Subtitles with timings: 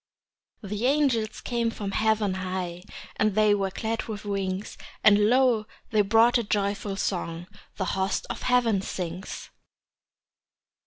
[0.63, 2.81] The angels came from heaven high,
[3.17, 8.25] And they were clad with wings; And lo, they brought a joyful song The host
[8.27, 9.51] of heaven sings.